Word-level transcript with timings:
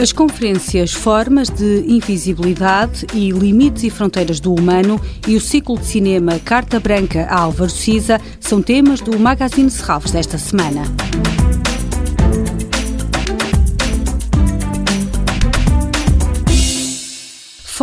As 0.00 0.10
conferências 0.10 0.92
Formas 0.92 1.48
de 1.48 1.84
Invisibilidade 1.86 3.06
e 3.12 3.30
Limites 3.30 3.84
e 3.84 3.90
Fronteiras 3.90 4.40
do 4.40 4.52
Humano 4.52 5.00
e 5.28 5.36
o 5.36 5.40
ciclo 5.40 5.78
de 5.78 5.84
cinema 5.84 6.38
Carta 6.38 6.80
Branca 6.80 7.26
a 7.28 7.40
Álvaro 7.40 7.70
Siza 7.70 8.20
são 8.40 8.62
temas 8.62 9.00
do 9.00 9.18
Magazine 9.18 9.70
Serralves 9.70 10.10
desta 10.10 10.38
semana. 10.38 10.82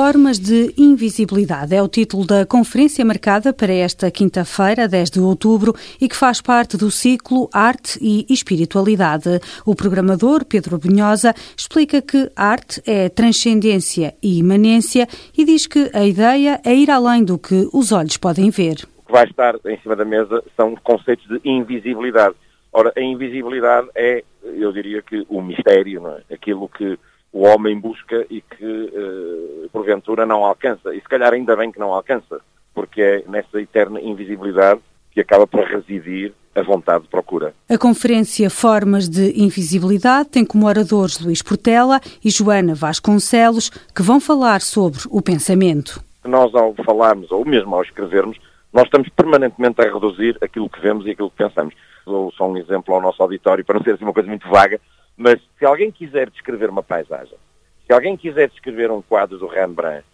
Formas 0.00 0.38
de 0.38 0.72
Invisibilidade 0.78 1.74
é 1.74 1.82
o 1.82 1.88
título 1.88 2.24
da 2.24 2.46
conferência 2.46 3.04
marcada 3.04 3.52
para 3.52 3.72
esta 3.72 4.08
quinta-feira, 4.12 4.86
10 4.86 5.10
de 5.10 5.18
outubro, 5.18 5.74
e 6.00 6.08
que 6.08 6.14
faz 6.14 6.40
parte 6.40 6.76
do 6.76 6.88
ciclo 6.88 7.50
Arte 7.52 7.98
e 8.00 8.24
Espiritualidade. 8.32 9.40
O 9.66 9.74
programador 9.74 10.44
Pedro 10.44 10.78
Bunhosa 10.78 11.34
explica 11.56 12.00
que 12.00 12.30
arte 12.36 12.80
é 12.86 13.08
transcendência 13.08 14.14
e 14.22 14.38
imanência 14.38 15.08
e 15.36 15.44
diz 15.44 15.66
que 15.66 15.90
a 15.92 16.06
ideia 16.06 16.60
é 16.64 16.72
ir 16.72 16.92
além 16.92 17.24
do 17.24 17.36
que 17.36 17.68
os 17.72 17.90
olhos 17.90 18.16
podem 18.16 18.50
ver. 18.50 18.86
O 18.98 19.06
que 19.06 19.12
vai 19.12 19.24
estar 19.24 19.56
em 19.66 19.80
cima 19.80 19.96
da 19.96 20.04
mesa 20.04 20.44
são 20.56 20.76
conceitos 20.76 21.26
de 21.26 21.40
invisibilidade. 21.44 22.36
Ora, 22.72 22.92
a 22.96 23.00
invisibilidade 23.00 23.88
é, 23.96 24.22
eu 24.44 24.70
diria 24.72 25.02
que, 25.02 25.26
o 25.28 25.42
mistério, 25.42 26.06
é? 26.06 26.34
aquilo 26.34 26.68
que 26.68 26.96
o 27.32 27.44
homem 27.44 27.78
busca 27.78 28.26
e 28.30 28.40
que, 28.40 28.64
uh, 28.64 29.68
porventura, 29.70 30.24
não 30.24 30.44
alcança. 30.44 30.94
E 30.94 31.00
se 31.00 31.08
calhar 31.08 31.32
ainda 31.32 31.56
bem 31.56 31.70
que 31.70 31.78
não 31.78 31.92
alcança, 31.92 32.40
porque 32.74 33.02
é 33.02 33.24
nessa 33.28 33.60
eterna 33.60 34.00
invisibilidade 34.00 34.80
que 35.10 35.20
acaba 35.20 35.46
por 35.46 35.64
residir 35.64 36.32
a 36.54 36.62
vontade 36.62 37.04
de 37.04 37.10
procura. 37.10 37.54
A 37.68 37.78
conferência 37.78 38.50
Formas 38.50 39.08
de 39.08 39.40
Invisibilidade 39.40 40.28
tem 40.28 40.44
como 40.44 40.66
oradores 40.66 41.20
Luís 41.20 41.42
Portela 41.42 42.00
e 42.24 42.30
Joana 42.30 42.74
Vasconcelos, 42.74 43.70
que 43.70 44.02
vão 44.02 44.20
falar 44.20 44.60
sobre 44.60 45.00
o 45.10 45.22
pensamento. 45.22 46.02
Nós, 46.24 46.54
ao 46.54 46.74
falarmos, 46.74 47.30
ou 47.30 47.44
mesmo 47.44 47.74
ao 47.74 47.82
escrevermos, 47.82 48.38
nós 48.72 48.84
estamos 48.84 49.08
permanentemente 49.10 49.80
a 49.80 49.92
reduzir 49.92 50.36
aquilo 50.40 50.68
que 50.68 50.80
vemos 50.80 51.06
e 51.06 51.10
aquilo 51.10 51.30
que 51.30 51.36
pensamos. 51.36 51.74
Dou 52.04 52.32
só 52.32 52.48
um 52.48 52.56
exemplo 52.56 52.94
ao 52.94 53.00
nosso 53.00 53.22
auditório, 53.22 53.64
para 53.64 53.78
não 53.78 53.84
ser 53.84 53.92
assim 53.92 54.04
uma 54.04 54.12
coisa 54.12 54.28
muito 54.28 54.48
vaga, 54.48 54.80
mas 55.18 55.40
se 55.58 55.66
alguém 55.66 55.90
quiser 55.90 56.30
descrever 56.30 56.70
uma 56.70 56.82
paisagem, 56.82 57.36
se 57.84 57.92
alguém 57.92 58.16
quiser 58.16 58.48
descrever 58.48 58.90
um 58.90 59.02
quadro 59.02 59.36
do 59.36 59.48
Rembrandt, 59.48 60.04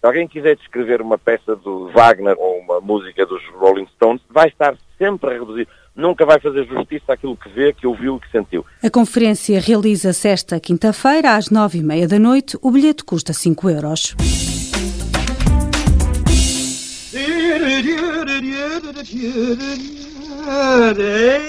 se 0.00 0.06
alguém 0.06 0.28
quiser 0.28 0.56
descrever 0.56 1.02
uma 1.02 1.18
peça 1.18 1.56
do 1.56 1.90
Wagner 1.90 2.36
ou 2.38 2.60
uma 2.60 2.80
música 2.80 3.26
dos 3.26 3.42
Rolling 3.54 3.86
Stones, 3.96 4.22
vai 4.30 4.48
estar 4.48 4.76
sempre 4.96 5.30
a 5.30 5.32
reduzir. 5.38 5.68
Nunca 5.94 6.24
vai 6.24 6.40
fazer 6.40 6.64
justiça 6.64 7.12
àquilo 7.12 7.36
que 7.36 7.48
vê, 7.50 7.72
que 7.72 7.86
ouviu, 7.86 8.18
que 8.18 8.30
sentiu. 8.30 8.64
A 8.82 8.88
conferência 8.88 9.60
realiza-se 9.60 10.28
esta 10.28 10.58
quinta-feira, 10.58 11.36
às 11.36 11.50
nove 11.50 11.78
e 11.78 11.82
meia 11.82 12.08
da 12.08 12.18
noite. 12.18 12.56
O 12.62 12.70
bilhete 12.70 13.04
custa 13.04 13.32
cinco 13.32 13.68
euros. 13.68 14.16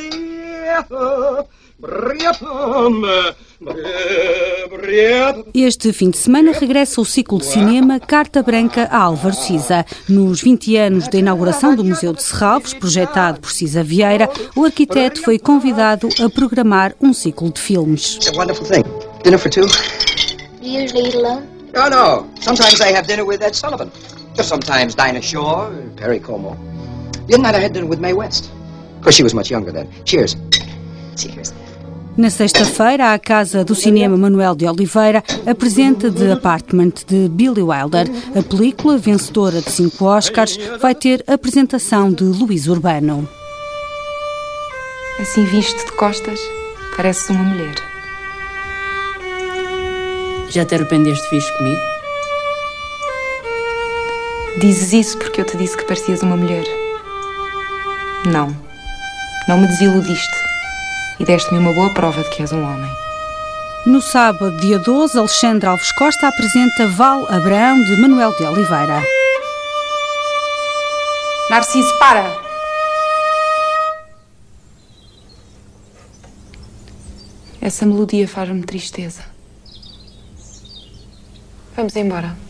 Este 5.53 5.92
fim 5.92 6.09
de 6.09 6.17
semana 6.17 6.52
regressa 6.52 7.02
o 7.02 7.06
ciclo 7.06 7.39
de 7.39 7.45
cinema 7.45 8.00
Carta 8.00 8.42
Branca 8.42 8.88
a 8.92 9.00
Álvaro 9.00 9.36
Siza. 9.36 9.86
Nos 10.08 10.42
20 10.42 10.78
anos 10.78 11.08
da 11.08 11.17
inauguração 11.17 11.76
do 11.76 11.84
Museu 11.84 12.14
de 12.14 12.23
Serralves, 12.23 12.73
projetado 12.73 13.39
por 13.39 13.52
Cisa 13.52 13.84
Vieira, 13.84 14.30
o 14.56 14.64
arquiteto 14.66 15.22
foi 15.22 15.39
convidado 15.39 16.09
a 16.23 16.30
programar 16.30 16.94
um 17.02 17.14
ciclo 17.14 17.52
de 17.52 17.59
filmes. 17.59 18.16
It's 18.16 18.28
a 18.28 18.38
wonderful 18.38 18.66
thing. 18.66 18.83
Dinner 19.23 19.39
for 19.39 19.50
two? 19.50 19.65
Usually 20.61 21.15
alone? 21.15 21.44
Oh, 21.76 21.89
no. 21.89 22.27
Sometimes 22.39 22.80
I 22.82 22.95
have 22.95 23.08
dinner 23.08 23.26
with 23.26 23.42
Ed 23.42 23.55
Sullivan. 23.55 23.92
Sometimes 24.42 24.95
Dinah 24.95 25.21
Shore, 25.21 25.71
Perry 25.95 26.20
Como. 26.20 26.55
The 27.27 27.36
other 27.36 27.44
night 27.44 27.55
I 27.55 27.60
had 27.60 27.73
dinner 27.73 27.88
with 27.88 28.00
Mae 28.00 28.14
West. 28.14 28.52
Of 28.98 29.04
course, 29.04 29.15
she 29.15 29.23
was 29.23 29.33
much 29.33 29.50
younger 29.50 29.71
then. 29.71 29.88
Cheers. 30.05 30.36
Cheers. 31.16 31.54
Na 32.16 32.30
sexta-feira, 32.30 33.12
a 33.12 33.18
Casa 33.18 33.66
do 33.66 33.74
Cinema 33.74 34.16
Manuel 34.16 34.54
de 34.54 34.68
Oliveira 34.68 35.24
apresenta 35.48 36.12
The 36.12 36.34
Apartment 36.34 36.92
de 37.08 37.28
Billy 37.28 37.64
Wilder. 37.64 38.08
A 38.38 38.44
película, 38.44 39.00
vencedora 39.00 39.60
de 39.60 39.72
cinco 39.72 40.06
Oscars, 40.06 40.60
vai 40.80 40.94
ter 40.94 41.24
apresentação 41.26 42.12
de 42.12 42.24
Luís 42.24 42.68
Urbano. 42.68 43.28
Assim 45.20 45.44
visto 45.46 45.86
de 45.88 45.92
costas, 45.94 46.40
pareces 46.96 47.32
uma 47.32 47.44
mulher. 47.44 47.76
Já 50.50 50.66
te 50.66 50.76
arrependeste 50.76 51.24
de 51.24 51.36
visto 51.36 51.58
comigo? 51.58 51.82
Dizes 54.60 54.94
isso 54.94 55.18
porque 55.18 55.42
eu 55.42 55.45
te 55.45 55.58
disse 55.58 55.76
que 55.76 55.84
parecias 55.84 56.22
uma 56.22 56.38
mulher. 56.38 56.64
Não. 58.28 58.56
Não 59.48 59.58
me 59.58 59.68
desiludiste 59.68 60.52
e 61.20 61.26
deste-me 61.26 61.60
uma 61.60 61.74
boa 61.74 61.94
prova 61.94 62.24
de 62.24 62.30
que 62.30 62.42
és 62.42 62.52
um 62.52 62.64
homem. 62.64 62.92
No 63.86 64.02
sábado, 64.02 64.58
dia 64.60 64.80
12, 64.80 65.18
Alexandre 65.18 65.68
Alves 65.68 65.92
Costa 65.92 66.28
apresenta 66.28 66.88
Val 66.88 67.26
Abraão 67.30 67.84
de 67.84 67.96
Manuel 67.98 68.34
de 68.38 68.44
Oliveira. 68.44 69.04
Narciso, 71.50 71.94
para! 72.00 72.42
Essa 77.60 77.86
melodia 77.86 78.28
faz-me 78.28 78.64
tristeza. 78.64 79.24
Vamos 81.76 81.95
embora. 81.95 82.42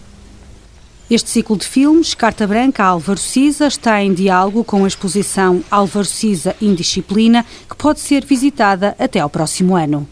Este 1.09 1.29
ciclo 1.29 1.57
de 1.57 1.67
filmes, 1.67 2.13
Carta 2.13 2.47
Branca 2.47 2.83
Álvaro 2.83 3.19
Siza, 3.19 3.67
está 3.67 4.01
em 4.01 4.13
diálogo 4.13 4.63
com 4.63 4.85
a 4.85 4.87
exposição 4.87 5.61
Álvaro 5.69 6.05
Siza 6.05 6.55
Indisciplina, 6.61 7.45
que 7.69 7.75
pode 7.75 7.99
ser 7.99 8.25
visitada 8.25 8.95
até 8.97 9.19
ao 9.19 9.29
próximo 9.29 9.75
ano. 9.75 10.07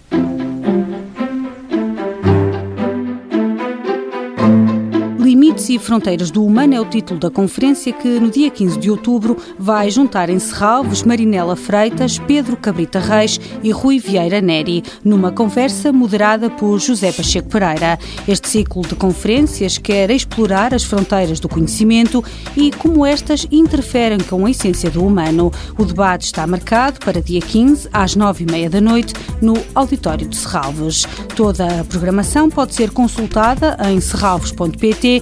E 5.72 5.80
Fronteiras 5.80 6.30
do 6.30 6.44
Humano 6.44 6.74
é 6.74 6.82
o 6.82 6.86
título 6.86 7.18
da 7.18 7.30
conferência 7.30 7.94
que, 7.94 8.20
no 8.20 8.30
dia 8.30 8.50
15 8.50 8.78
de 8.78 8.92
outubro, 8.92 9.38
vai 9.58 9.90
juntar 9.90 10.30
em 10.30 10.38
Serralves 10.38 11.02
Marinela 11.02 11.56
Freitas, 11.56 12.20
Pedro 12.20 12.58
Cabrita 12.58 13.00
Reis 13.00 13.40
e 13.64 13.72
Rui 13.72 13.98
Vieira 13.98 14.42
Neri, 14.42 14.84
numa 15.02 15.32
conversa 15.32 15.94
moderada 15.94 16.50
por 16.50 16.78
José 16.78 17.14
Pacheco 17.14 17.48
Pereira. 17.48 17.98
Este 18.28 18.50
ciclo 18.50 18.82
de 18.82 18.96
conferências 18.96 19.78
quer 19.78 20.12
explorar 20.12 20.74
as 20.74 20.84
fronteiras 20.84 21.40
do 21.40 21.48
conhecimento 21.48 22.22
e 22.58 22.70
como 22.72 23.06
estas 23.06 23.48
interferem 23.50 24.20
com 24.20 24.46
a 24.46 24.52
essência 24.52 24.90
do 24.90 25.06
humano. 25.06 25.54
O 25.78 25.86
debate 25.86 26.26
está 26.26 26.46
marcado 26.46 27.00
para 27.00 27.22
dia 27.22 27.40
15, 27.40 27.88
às 27.94 28.18
9h30 28.18 28.68
da 28.68 28.82
noite, 28.82 29.14
no 29.42 29.54
Auditório 29.74 30.28
de 30.28 30.36
Serralves. 30.36 31.06
Toda 31.34 31.80
a 31.80 31.86
programação 31.86 32.50
pode 32.50 32.76
ser 32.76 32.92
consultada 32.92 33.78
em 33.90 34.02
serralves.pt 34.02 35.22